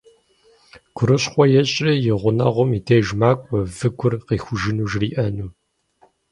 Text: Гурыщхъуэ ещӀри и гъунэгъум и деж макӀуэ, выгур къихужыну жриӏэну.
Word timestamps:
Гурыщхъуэ 0.95 1.45
ещӀри 1.59 1.93
и 2.09 2.11
гъунэгъум 2.21 2.69
и 2.77 2.79
деж 2.85 3.07
макӀуэ, 3.19 3.59
выгур 3.77 4.13
къихужыну 4.27 4.85
жриӏэну. 4.91 5.47